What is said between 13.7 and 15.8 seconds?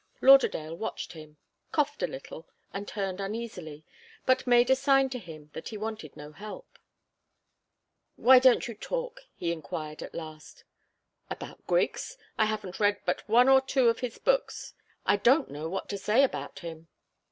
of his books. I don't know